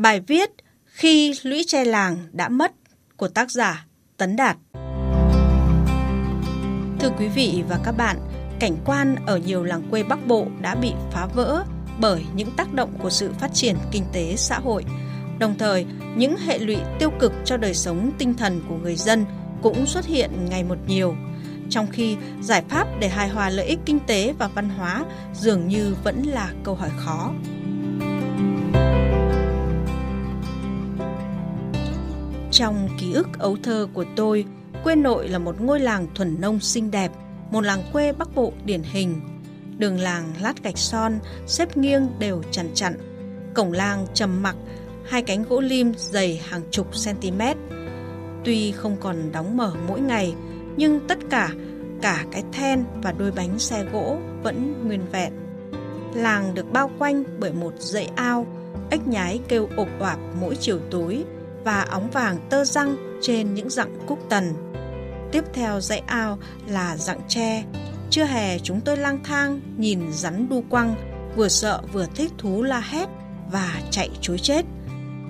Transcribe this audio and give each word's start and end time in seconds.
Bài 0.00 0.20
viết 0.20 0.50
Khi 0.84 1.34
lũy 1.42 1.64
tre 1.66 1.84
làng 1.84 2.18
đã 2.32 2.48
mất 2.48 2.72
của 3.16 3.28
tác 3.28 3.50
giả 3.50 3.86
Tấn 4.16 4.36
Đạt 4.36 4.56
Thưa 7.00 7.10
quý 7.18 7.28
vị 7.28 7.62
và 7.68 7.78
các 7.84 7.92
bạn, 7.92 8.16
cảnh 8.60 8.76
quan 8.84 9.16
ở 9.26 9.36
nhiều 9.36 9.64
làng 9.64 9.82
quê 9.90 10.02
Bắc 10.02 10.26
Bộ 10.26 10.46
đã 10.60 10.74
bị 10.74 10.92
phá 11.12 11.26
vỡ 11.26 11.64
bởi 12.00 12.24
những 12.34 12.50
tác 12.56 12.74
động 12.74 12.98
của 13.02 13.10
sự 13.10 13.32
phát 13.40 13.50
triển 13.54 13.76
kinh 13.92 14.04
tế 14.12 14.36
xã 14.36 14.58
hội. 14.58 14.84
Đồng 15.38 15.58
thời, 15.58 15.86
những 16.16 16.36
hệ 16.36 16.58
lụy 16.58 16.76
tiêu 16.98 17.10
cực 17.20 17.32
cho 17.44 17.56
đời 17.56 17.74
sống 17.74 18.10
tinh 18.18 18.34
thần 18.34 18.60
của 18.68 18.76
người 18.76 18.96
dân 18.96 19.24
cũng 19.62 19.86
xuất 19.86 20.06
hiện 20.06 20.30
ngày 20.50 20.64
một 20.64 20.78
nhiều. 20.86 21.14
Trong 21.70 21.86
khi 21.92 22.16
giải 22.42 22.62
pháp 22.68 22.86
để 23.00 23.08
hài 23.08 23.28
hòa 23.28 23.50
lợi 23.50 23.66
ích 23.66 23.78
kinh 23.86 24.00
tế 24.06 24.34
và 24.38 24.48
văn 24.48 24.68
hóa 24.68 25.04
dường 25.34 25.68
như 25.68 25.96
vẫn 26.04 26.22
là 26.22 26.52
câu 26.64 26.74
hỏi 26.74 26.90
khó. 26.96 27.32
Trong 32.60 32.88
ký 32.98 33.12
ức 33.12 33.28
ấu 33.38 33.56
thơ 33.62 33.88
của 33.94 34.04
tôi, 34.16 34.44
quê 34.84 34.94
nội 34.96 35.28
là 35.28 35.38
một 35.38 35.60
ngôi 35.60 35.80
làng 35.80 36.06
thuần 36.14 36.40
nông 36.40 36.60
xinh 36.60 36.90
đẹp, 36.90 37.12
một 37.50 37.60
làng 37.60 37.82
quê 37.92 38.12
Bắc 38.12 38.34
Bộ 38.34 38.52
điển 38.64 38.82
hình. 38.82 39.20
Đường 39.78 39.98
làng 39.98 40.34
lát 40.40 40.62
gạch 40.62 40.78
son, 40.78 41.18
xếp 41.46 41.76
nghiêng 41.76 42.08
đều 42.18 42.42
chằn 42.50 42.66
chặn. 42.74 42.94
Cổng 43.54 43.72
làng 43.72 44.06
trầm 44.14 44.42
mặc, 44.42 44.56
hai 45.08 45.22
cánh 45.22 45.44
gỗ 45.48 45.60
lim 45.60 45.92
dày 45.96 46.40
hàng 46.48 46.62
chục 46.70 46.86
cm. 47.04 47.40
Tuy 48.44 48.72
không 48.72 48.96
còn 49.00 49.32
đóng 49.32 49.56
mở 49.56 49.72
mỗi 49.88 50.00
ngày, 50.00 50.34
nhưng 50.76 51.00
tất 51.08 51.18
cả, 51.30 51.50
cả 52.02 52.24
cái 52.32 52.44
then 52.52 52.84
và 53.02 53.12
đôi 53.12 53.30
bánh 53.32 53.58
xe 53.58 53.84
gỗ 53.92 54.18
vẫn 54.42 54.86
nguyên 54.86 55.00
vẹn. 55.12 55.32
Làng 56.14 56.54
được 56.54 56.72
bao 56.72 56.90
quanh 56.98 57.24
bởi 57.38 57.52
một 57.52 57.72
dãy 57.78 58.10
ao, 58.16 58.46
ếch 58.90 59.06
nhái 59.06 59.40
kêu 59.48 59.68
ộp 59.76 59.88
oạp 60.00 60.18
mỗi 60.40 60.56
chiều 60.56 60.78
tối 60.90 61.24
và 61.64 61.82
óng 61.82 62.10
vàng 62.10 62.36
tơ 62.50 62.64
răng 62.64 62.96
trên 63.22 63.54
những 63.54 63.70
dặng 63.70 63.98
cúc 64.06 64.18
tần. 64.28 64.54
Tiếp 65.32 65.44
theo 65.52 65.80
dãy 65.80 66.02
ao 66.06 66.38
là 66.66 66.96
dặng 66.96 67.20
tre. 67.28 67.64
Trưa 68.10 68.24
hè 68.24 68.58
chúng 68.58 68.80
tôi 68.80 68.96
lang 68.96 69.18
thang 69.24 69.60
nhìn 69.76 70.12
rắn 70.12 70.48
đu 70.48 70.64
quăng, 70.70 70.94
vừa 71.36 71.48
sợ 71.48 71.80
vừa 71.92 72.06
thích 72.14 72.32
thú 72.38 72.62
la 72.62 72.80
hét 72.80 73.08
và 73.52 73.80
chạy 73.90 74.10
chối 74.20 74.38
chết. 74.38 74.64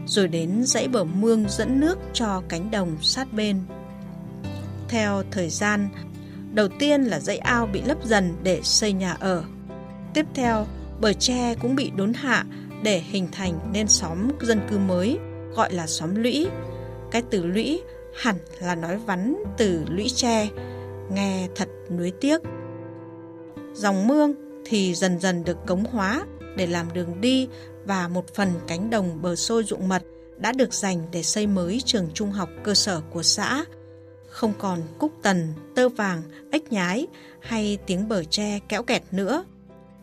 Rồi 0.07 0.29
đến 0.29 0.65
dãy 0.65 0.89
bờ 0.89 1.05
mương 1.05 1.45
dẫn 1.49 1.81
nước 1.81 1.99
cho 2.13 2.43
cánh 2.49 2.71
đồng 2.71 2.97
sát 3.03 3.33
bên. 3.33 3.61
Theo 4.89 5.23
thời 5.31 5.49
gian, 5.49 5.89
đầu 6.53 6.69
tiên 6.69 7.03
là 7.03 7.21
dãy 7.21 7.39
ao 7.39 7.67
bị 7.67 7.83
lấp 7.83 8.05
dần 8.05 8.35
để 8.43 8.61
xây 8.63 8.93
nhà 8.93 9.17
ở. 9.21 9.45
Tiếp 10.15 10.27
theo, 10.35 10.67
bờ 11.01 11.13
tre 11.13 11.55
cũng 11.55 11.77
bị 11.77 11.91
đốn 11.97 12.13
hạ 12.15 12.45
để 12.83 12.99
hình 12.99 13.29
thành 13.33 13.59
nên 13.73 13.89
xóm 13.89 14.29
dân 14.41 14.61
cư 14.71 14.79
mới 14.79 15.19
gọi 15.55 15.73
là 15.73 15.87
xóm 15.87 16.15
lũy. 16.15 16.47
Cái 17.11 17.23
từ 17.31 17.47
lũy 17.47 17.83
hẳn 18.15 18.37
là 18.61 18.75
nói 18.75 18.99
vắn 18.99 19.43
từ 19.57 19.85
lũy 19.89 20.09
tre, 20.09 20.49
nghe 21.13 21.49
thật 21.55 21.69
nuối 21.91 22.13
tiếc. 22.21 22.41
Dòng 23.75 24.09
mương 24.09 24.35
thì 24.65 24.95
dần 24.95 25.21
dần 25.21 25.45
được 25.45 25.59
cống 25.67 25.85
hóa 25.85 26.25
để 26.57 26.67
làm 26.67 26.93
đường 26.93 27.21
đi 27.21 27.49
và 27.85 28.09
một 28.09 28.35
phần 28.35 28.49
cánh 28.67 28.91
đồng 28.91 29.23
bờ 29.23 29.37
sôi 29.37 29.65
ruộng 29.65 29.89
mật 29.89 30.03
đã 30.37 30.53
được 30.53 30.75
dành 30.75 31.07
để 31.13 31.23
xây 31.23 31.47
mới 31.47 31.81
trường 31.85 32.09
trung 32.15 32.31
học 32.31 32.49
cơ 32.65 32.75
sở 32.75 33.01
của 33.11 33.23
xã. 33.23 33.65
Không 34.29 34.53
còn 34.59 34.83
cúc 34.99 35.13
tần, 35.23 35.55
tơ 35.75 35.89
vàng, 35.89 36.23
ếch 36.51 36.73
nhái 36.73 37.07
hay 37.41 37.79
tiếng 37.87 38.09
bờ 38.09 38.25
tre 38.25 38.59
kéo 38.69 38.83
kẹt 38.83 39.03
nữa. 39.11 39.45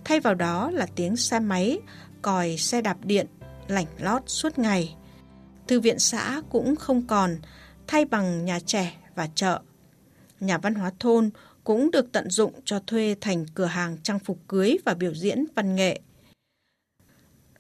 Thay 0.06 0.20
vào 0.20 0.34
đó 0.34 0.72
là 0.72 0.88
tiếng 0.96 1.16
xe 1.16 1.40
máy, 1.40 1.80
còi 2.22 2.58
xe 2.58 2.82
đạp 2.82 2.98
điện, 3.04 3.28
lảnh 3.68 3.86
lót 4.00 4.22
suốt 4.26 4.60
ngày. 4.60 4.96
Thư 5.68 5.80
viện 5.80 6.00
xã 6.00 6.42
cũng 6.50 6.76
không 6.76 7.08
còn, 7.08 7.38
thay 7.88 8.06
bằng 8.06 8.46
nhà 8.46 8.60
trẻ 8.60 8.98
và 9.16 9.28
chợ. 9.36 9.62
Nhà 10.40 10.58
văn 10.58 10.76
hóa 10.76 10.92
thôn 11.00 11.30
cũng 11.64 11.92
được 11.92 12.12
tận 12.12 12.30
dụng 12.30 12.54
cho 12.66 12.80
thuê 12.88 13.16
thành 13.22 13.46
cửa 13.56 13.66
hàng 13.66 13.98
trang 14.04 14.20
phục 14.20 14.40
cưới 14.48 14.78
và 14.86 14.94
biểu 14.94 15.14
diễn 15.14 15.46
văn 15.56 15.76
nghệ. 15.76 16.00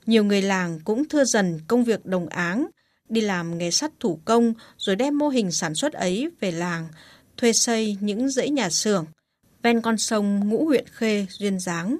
Nhiều 0.06 0.24
người 0.24 0.42
làng 0.42 0.80
cũng 0.86 1.10
thưa 1.10 1.24
dần 1.24 1.60
công 1.68 1.84
việc 1.84 2.06
đồng 2.06 2.28
áng, 2.28 2.68
đi 3.10 3.22
làm 3.22 3.58
nghề 3.58 3.72
sắt 3.72 3.92
thủ 4.00 4.20
công 4.26 4.54
rồi 4.78 4.96
đem 4.96 5.18
mô 5.18 5.30
hình 5.30 5.52
sản 5.52 5.76
xuất 5.76 5.94
ấy 5.94 6.32
về 6.40 6.52
làng, 6.52 6.88
thuê 7.38 7.54
xây 7.54 7.98
những 8.02 8.30
dãy 8.30 8.50
nhà 8.50 8.70
xưởng 8.70 9.06
ven 9.64 9.82
con 9.82 9.98
sông 9.98 10.50
Ngũ 10.50 10.66
huyện 10.66 10.86
Khê, 10.88 11.26
Duyên 11.30 11.60
Dáng. 11.60 11.98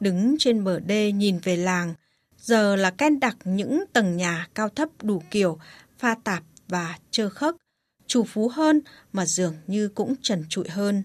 Đứng 0.00 0.36
trên 0.38 0.64
bờ 0.64 0.80
đê 0.80 1.12
nhìn 1.12 1.38
về 1.38 1.56
làng, 1.56 1.94
giờ 2.44 2.76
là 2.76 2.90
ken 2.90 3.20
đặc 3.20 3.36
những 3.44 3.84
tầng 3.92 4.16
nhà 4.16 4.48
cao 4.54 4.68
thấp 4.68 4.88
đủ 5.02 5.22
kiểu, 5.30 5.58
pha 5.98 6.14
tạp 6.24 6.42
và 6.68 6.98
trơ 7.10 7.28
khớp, 7.28 7.54
chủ 8.06 8.24
phú 8.24 8.48
hơn 8.48 8.80
mà 9.12 9.26
dường 9.26 9.54
như 9.66 9.88
cũng 9.88 10.14
trần 10.22 10.44
trụi 10.48 10.68
hơn. 10.68 11.02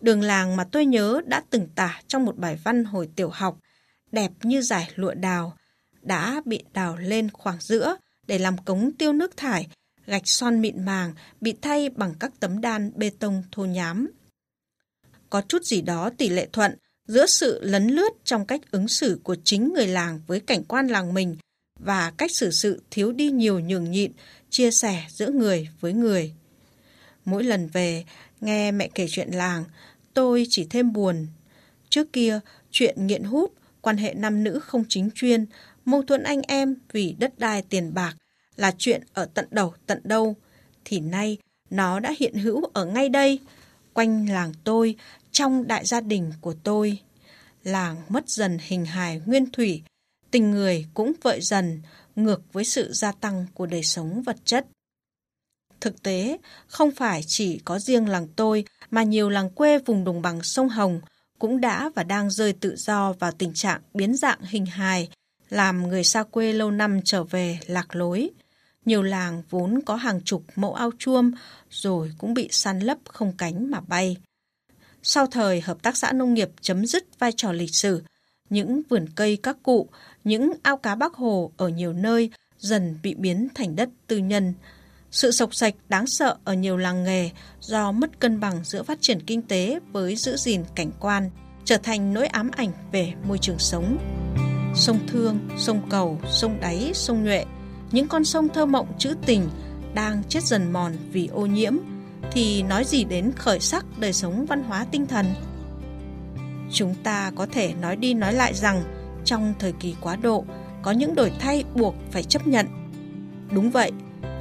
Đường 0.00 0.22
làng 0.22 0.56
mà 0.56 0.64
tôi 0.64 0.86
nhớ 0.86 1.20
đã 1.26 1.42
từng 1.50 1.68
tả 1.74 2.00
trong 2.08 2.24
một 2.24 2.38
bài 2.38 2.58
văn 2.64 2.84
hồi 2.84 3.08
tiểu 3.16 3.28
học, 3.28 3.58
đẹp 4.12 4.32
như 4.42 4.62
giải 4.62 4.90
lụa 4.94 5.14
đào, 5.14 5.56
đã 6.02 6.42
bị 6.44 6.64
đào 6.72 6.96
lên 6.96 7.30
khoảng 7.30 7.60
giữa 7.60 7.96
để 8.26 8.38
làm 8.38 8.58
cống 8.58 8.92
tiêu 8.98 9.12
nước 9.12 9.36
thải, 9.36 9.66
gạch 10.06 10.28
son 10.28 10.60
mịn 10.60 10.84
màng 10.84 11.14
bị 11.40 11.54
thay 11.62 11.88
bằng 11.88 12.14
các 12.20 12.32
tấm 12.40 12.60
đan 12.60 12.92
bê 12.96 13.10
tông 13.18 13.42
thô 13.52 13.64
nhám. 13.64 14.10
Có 15.30 15.40
chút 15.40 15.64
gì 15.64 15.82
đó 15.82 16.10
tỷ 16.18 16.28
lệ 16.28 16.48
thuận 16.52 16.76
giữa 17.06 17.26
sự 17.26 17.60
lấn 17.62 17.86
lướt 17.86 18.10
trong 18.24 18.46
cách 18.46 18.60
ứng 18.70 18.88
xử 18.88 19.20
của 19.22 19.36
chính 19.44 19.72
người 19.72 19.86
làng 19.86 20.20
với 20.26 20.40
cảnh 20.40 20.64
quan 20.64 20.88
làng 20.88 21.14
mình 21.14 21.36
và 21.80 22.12
cách 22.16 22.30
xử 22.32 22.50
sự 22.50 22.82
thiếu 22.90 23.12
đi 23.12 23.30
nhiều 23.30 23.60
nhường 23.60 23.90
nhịn, 23.90 24.12
chia 24.50 24.70
sẻ 24.70 25.04
giữa 25.08 25.30
người 25.30 25.68
với 25.80 25.92
người. 25.92 26.34
Mỗi 27.24 27.44
lần 27.44 27.68
về, 27.72 28.04
nghe 28.40 28.72
mẹ 28.72 28.88
kể 28.94 29.06
chuyện 29.10 29.30
làng, 29.30 29.64
tôi 30.14 30.46
chỉ 30.48 30.66
thêm 30.70 30.92
buồn. 30.92 31.26
Trước 31.88 32.12
kia, 32.12 32.40
chuyện 32.70 33.06
nghiện 33.06 33.22
hút, 33.22 33.52
quan 33.80 33.96
hệ 33.96 34.14
nam 34.14 34.44
nữ 34.44 34.60
không 34.60 34.84
chính 34.88 35.10
chuyên, 35.14 35.46
mâu 35.84 36.02
thuẫn 36.02 36.22
anh 36.22 36.42
em 36.42 36.76
vì 36.92 37.14
đất 37.18 37.38
đai 37.38 37.62
tiền 37.62 37.94
bạc 37.94 38.14
là 38.56 38.74
chuyện 38.78 39.02
ở 39.12 39.28
tận 39.34 39.46
đầu 39.50 39.74
tận 39.86 40.00
đâu, 40.04 40.36
thì 40.84 41.00
nay 41.00 41.38
nó 41.70 42.00
đã 42.00 42.14
hiện 42.18 42.34
hữu 42.34 42.64
ở 42.64 42.84
ngay 42.84 43.08
đây, 43.08 43.38
quanh 43.92 44.28
làng 44.28 44.52
tôi, 44.64 44.96
trong 45.34 45.66
đại 45.66 45.86
gia 45.86 46.00
đình 46.00 46.32
của 46.40 46.54
tôi. 46.62 46.98
Làng 47.64 47.96
mất 48.08 48.28
dần 48.28 48.58
hình 48.60 48.84
hài 48.84 49.20
nguyên 49.26 49.50
thủy, 49.50 49.82
tình 50.30 50.50
người 50.50 50.86
cũng 50.94 51.12
vợi 51.22 51.40
dần, 51.40 51.82
ngược 52.16 52.52
với 52.52 52.64
sự 52.64 52.92
gia 52.92 53.12
tăng 53.12 53.46
của 53.54 53.66
đời 53.66 53.82
sống 53.82 54.22
vật 54.22 54.36
chất. 54.44 54.66
Thực 55.80 56.02
tế, 56.02 56.38
không 56.66 56.90
phải 56.90 57.22
chỉ 57.26 57.60
có 57.64 57.78
riêng 57.78 58.08
làng 58.08 58.28
tôi 58.36 58.64
mà 58.90 59.02
nhiều 59.02 59.30
làng 59.30 59.50
quê 59.50 59.78
vùng 59.78 60.04
đồng 60.04 60.22
bằng 60.22 60.42
sông 60.42 60.68
Hồng 60.68 61.00
cũng 61.38 61.60
đã 61.60 61.90
và 61.94 62.02
đang 62.02 62.30
rơi 62.30 62.52
tự 62.52 62.76
do 62.76 63.12
vào 63.12 63.32
tình 63.32 63.54
trạng 63.54 63.80
biến 63.94 64.16
dạng 64.16 64.40
hình 64.42 64.66
hài, 64.66 65.08
làm 65.50 65.88
người 65.88 66.04
xa 66.04 66.22
quê 66.22 66.52
lâu 66.52 66.70
năm 66.70 67.00
trở 67.04 67.24
về 67.24 67.58
lạc 67.66 67.96
lối. 67.96 68.30
Nhiều 68.84 69.02
làng 69.02 69.42
vốn 69.50 69.80
có 69.86 69.96
hàng 69.96 70.20
chục 70.24 70.44
mẫu 70.56 70.74
ao 70.74 70.90
chuông 70.98 71.32
rồi 71.70 72.12
cũng 72.18 72.34
bị 72.34 72.48
săn 72.50 72.80
lấp 72.80 72.98
không 73.04 73.32
cánh 73.38 73.70
mà 73.70 73.80
bay. 73.80 74.16
Sau 75.06 75.26
thời 75.26 75.60
hợp 75.60 75.82
tác 75.82 75.96
xã 75.96 76.12
nông 76.12 76.34
nghiệp 76.34 76.50
chấm 76.60 76.86
dứt 76.86 77.04
vai 77.18 77.32
trò 77.36 77.52
lịch 77.52 77.74
sử, 77.74 78.02
những 78.50 78.82
vườn 78.88 79.06
cây 79.14 79.36
các 79.42 79.56
cụ, 79.62 79.88
những 80.24 80.52
ao 80.62 80.76
cá 80.76 80.94
Bắc 80.94 81.14
Hồ 81.14 81.52
ở 81.56 81.68
nhiều 81.68 81.92
nơi 81.92 82.30
dần 82.58 82.98
bị 83.02 83.14
biến 83.14 83.48
thành 83.54 83.76
đất 83.76 83.88
tư 84.06 84.16
nhân. 84.16 84.54
Sự 85.10 85.30
sộc 85.30 85.54
sạch 85.54 85.74
đáng 85.88 86.06
sợ 86.06 86.36
ở 86.44 86.54
nhiều 86.54 86.76
làng 86.76 87.04
nghề 87.04 87.30
do 87.60 87.92
mất 87.92 88.20
cân 88.20 88.40
bằng 88.40 88.64
giữa 88.64 88.82
phát 88.82 88.98
triển 89.00 89.22
kinh 89.26 89.42
tế 89.42 89.78
với 89.92 90.16
giữ 90.16 90.36
gìn 90.36 90.64
cảnh 90.74 90.90
quan 91.00 91.30
trở 91.64 91.76
thành 91.76 92.14
nỗi 92.14 92.26
ám 92.26 92.50
ảnh 92.56 92.72
về 92.92 93.12
môi 93.28 93.38
trường 93.38 93.58
sống. 93.58 93.98
Sông 94.74 94.98
Thương, 95.08 95.38
sông 95.58 95.88
Cầu, 95.90 96.20
sông 96.30 96.60
Đáy, 96.60 96.90
sông 96.94 97.24
Nhuệ, 97.24 97.44
những 97.92 98.08
con 98.08 98.24
sông 98.24 98.48
thơ 98.48 98.66
mộng 98.66 98.98
trữ 98.98 99.14
tình 99.26 99.48
đang 99.94 100.22
chết 100.28 100.42
dần 100.42 100.72
mòn 100.72 100.92
vì 101.12 101.26
ô 101.26 101.46
nhiễm 101.46 101.74
thì 102.32 102.62
nói 102.62 102.84
gì 102.84 103.04
đến 103.04 103.32
khởi 103.36 103.60
sắc 103.60 103.84
đời 103.98 104.12
sống 104.12 104.46
văn 104.46 104.64
hóa 104.64 104.86
tinh 104.90 105.06
thần. 105.06 105.26
Chúng 106.72 106.94
ta 107.02 107.32
có 107.36 107.46
thể 107.46 107.74
nói 107.80 107.96
đi 107.96 108.14
nói 108.14 108.32
lại 108.32 108.54
rằng 108.54 108.82
trong 109.24 109.54
thời 109.58 109.72
kỳ 109.72 109.94
quá 110.00 110.16
độ 110.16 110.44
có 110.82 110.90
những 110.90 111.14
đổi 111.14 111.32
thay 111.38 111.64
buộc 111.74 111.94
phải 112.10 112.22
chấp 112.22 112.46
nhận. 112.46 112.66
Đúng 113.50 113.70
vậy, 113.70 113.92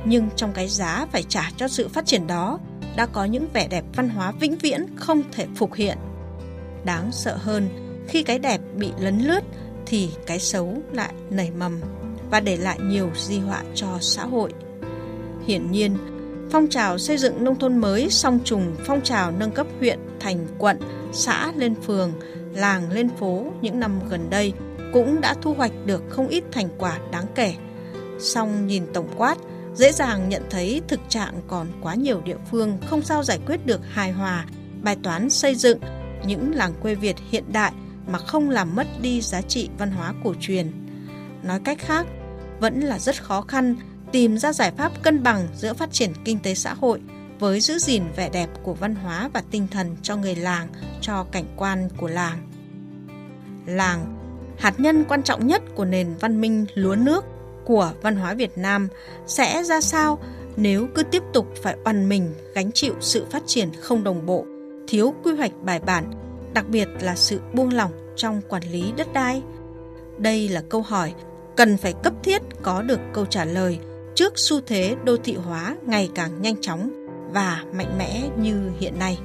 nhưng 0.06 0.30
trong 0.36 0.54
cái 0.54 0.68
giá 0.68 1.06
phải 1.12 1.24
trả 1.24 1.52
cho 1.58 1.68
sự 1.68 1.88
phát 1.88 2.06
triển 2.06 2.28
đó 2.28 2.60
đã 2.96 3.06
có 3.06 3.26
những 3.26 3.48
vẻ 3.54 3.68
đẹp 3.68 3.84
văn 3.96 4.10
hóa 4.10 4.32
vĩnh 4.32 4.56
viễn 4.56 4.86
không 4.96 5.22
thể 5.32 5.48
phục 5.56 5.74
hiện. 5.74 5.98
Đáng 6.86 7.12
sợ 7.12 7.38
hơn, 7.38 7.70
khi 8.08 8.24
cái 8.24 8.40
đẹp 8.40 8.62
bị 8.76 8.92
lấn 9.00 9.20
lướt 9.20 9.44
thì 9.86 10.10
cái 10.28 10.40
xấu 10.40 10.78
lại 10.92 11.14
nảy 11.30 11.52
mầm 11.52 11.82
và 12.32 12.40
để 12.40 12.58
lại 12.58 12.80
nhiều 12.82 13.10
di 13.16 13.40
họa 13.40 13.64
cho 13.76 13.88
xã 14.02 14.26
hội. 14.26 14.54
Hiển 15.48 15.72
nhiên, 15.72 15.98
phong 16.54 16.68
trào 16.68 16.98
xây 16.98 17.18
dựng 17.18 17.44
nông 17.44 17.60
thôn 17.60 17.78
mới 17.78 18.10
song 18.10 18.40
trùng 18.44 18.76
phong 18.86 19.02
trào 19.02 19.32
nâng 19.32 19.52
cấp 19.52 19.68
huyện 19.80 20.00
thành 20.20 20.48
quận, 20.58 20.80
xã 21.14 21.52
lên 21.56 21.76
phường, 21.76 22.14
làng 22.54 22.92
lên 22.92 23.10
phố 23.10 23.46
những 23.62 23.80
năm 23.80 24.00
gần 24.10 24.30
đây 24.30 24.54
cũng 24.94 25.22
đã 25.22 25.36
thu 25.42 25.54
hoạch 25.54 25.72
được 25.86 26.04
không 26.10 26.28
ít 26.28 26.44
thành 26.52 26.68
quả 26.78 27.00
đáng 27.12 27.26
kể. 27.36 27.56
Song 28.20 28.68
nhìn 28.68 28.84
tổng 28.94 29.08
quát, 29.18 29.36
dễ 29.76 29.92
dàng 29.92 30.30
nhận 30.30 30.44
thấy 30.50 30.82
thực 30.88 31.00
trạng 31.10 31.34
còn 31.48 31.68
quá 31.82 31.96
nhiều 31.96 32.22
địa 32.26 32.38
phương 32.52 32.78
không 32.86 33.02
sao 33.02 33.24
giải 33.24 33.40
quyết 33.46 33.66
được 33.66 33.82
hài 33.92 34.12
hòa 34.12 34.46
bài 34.82 34.98
toán 35.04 35.30
xây 35.30 35.56
dựng 35.56 35.80
những 36.26 36.56
làng 36.56 36.74
quê 36.82 36.96
Việt 36.96 37.16
hiện 37.30 37.44
đại 37.54 37.72
mà 38.08 38.20
không 38.20 38.50
làm 38.50 38.76
mất 38.76 38.88
đi 39.02 39.22
giá 39.22 39.42
trị 39.42 39.70
văn 39.78 39.92
hóa 39.92 40.14
cổ 40.24 40.34
truyền. 40.40 40.72
Nói 41.44 41.60
cách 41.66 41.78
khác, 41.80 42.08
vẫn 42.60 42.80
là 42.80 43.00
rất 43.00 43.24
khó 43.24 43.42
khăn 43.42 43.76
tìm 44.14 44.38
ra 44.38 44.54
giải 44.54 44.72
pháp 44.72 44.92
cân 45.04 45.24
bằng 45.24 45.48
giữa 45.56 45.74
phát 45.74 45.92
triển 45.92 46.12
kinh 46.26 46.40
tế 46.40 46.56
xã 46.56 46.74
hội 46.74 47.00
với 47.40 47.60
giữ 47.60 47.78
gìn 47.78 48.04
vẻ 48.16 48.30
đẹp 48.30 48.50
của 48.64 48.74
văn 48.74 48.96
hóa 48.96 49.30
và 49.34 49.44
tinh 49.52 49.68
thần 49.72 49.96
cho 50.04 50.16
người 50.16 50.36
làng, 50.36 50.68
cho 51.02 51.26
cảnh 51.32 51.46
quan 51.56 51.90
của 51.98 52.08
làng. 52.08 52.38
Làng, 53.66 54.18
hạt 54.58 54.80
nhân 54.80 55.06
quan 55.10 55.24
trọng 55.24 55.48
nhất 55.48 55.62
của 55.76 55.86
nền 55.86 56.14
văn 56.20 56.42
minh 56.42 56.66
lúa 56.76 56.96
nước 56.96 57.26
của 57.66 57.94
văn 58.02 58.16
hóa 58.16 58.34
Việt 58.34 58.58
Nam 58.58 58.88
sẽ 59.28 59.64
ra 59.64 59.82
sao 59.82 60.20
nếu 60.56 60.88
cứ 60.96 61.04
tiếp 61.04 61.24
tục 61.34 61.48
phải 61.64 61.76
oằn 61.86 62.10
mình 62.10 62.34
gánh 62.56 62.72
chịu 62.72 62.94
sự 63.00 63.26
phát 63.32 63.44
triển 63.46 63.70
không 63.82 64.04
đồng 64.04 64.26
bộ, 64.26 64.46
thiếu 64.88 65.14
quy 65.24 65.36
hoạch 65.36 65.52
bài 65.64 65.80
bản, 65.80 66.12
đặc 66.54 66.70
biệt 66.70 66.88
là 67.02 67.16
sự 67.16 67.40
buông 67.54 67.74
lỏng 67.74 67.92
trong 68.16 68.42
quản 68.50 68.64
lý 68.72 68.94
đất 68.98 69.14
đai? 69.14 69.42
Đây 70.18 70.50
là 70.50 70.62
câu 70.70 70.82
hỏi 70.82 71.14
cần 71.56 71.78
phải 71.78 71.94
cấp 72.04 72.14
thiết 72.24 72.42
có 72.62 72.82
được 72.82 73.00
câu 73.14 73.26
trả 73.26 73.46
lời 73.46 73.80
trước 74.16 74.34
xu 74.36 74.62
thế 74.62 74.96
đô 75.04 75.18
thị 75.18 75.36
hóa 75.36 75.76
ngày 75.88 76.10
càng 76.16 76.42
nhanh 76.42 76.62
chóng 76.62 77.08
và 77.34 77.64
mạnh 77.74 77.98
mẽ 77.98 78.30
như 78.38 78.72
hiện 78.80 79.00
nay. 79.00 79.18